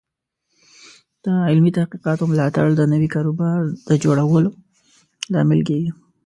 د 1.23 1.25
علمي 1.49 1.71
تحقیقاتو 1.77 2.23
ملاتړ 2.31 2.65
د 2.75 2.81
نوي 2.93 3.09
کاروبارونو 3.15 3.73
د 3.87 3.89
جوړولو 4.03 4.49
لامل 5.33 5.59
کیږي. 5.69 5.91